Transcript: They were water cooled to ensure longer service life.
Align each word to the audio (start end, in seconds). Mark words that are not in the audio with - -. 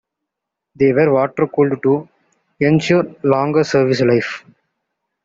They 0.75 0.93
were 0.93 1.13
water 1.13 1.45
cooled 1.45 1.83
to 1.83 2.07
ensure 2.59 3.03
longer 3.21 3.63
service 3.63 4.01
life. 4.01 4.43